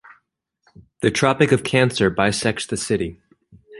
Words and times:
The 1.01 1.11
Tropic 1.11 1.51
of 1.51 1.63
Cancer 1.63 2.09
bisects 2.09 2.65
the 2.65 2.75
city. 2.75 3.19